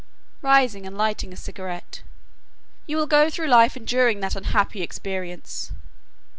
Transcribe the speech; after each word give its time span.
rising 0.41 0.87
and 0.87 0.97
lighting 0.97 1.31
a 1.31 1.35
cigarette, 1.35 2.01
"you 2.87 2.97
will 2.97 3.05
go 3.05 3.29
through 3.29 3.45
life 3.45 3.77
enduring 3.77 4.19
that 4.19 4.35
unhappy 4.35 4.81
experience." 4.81 5.71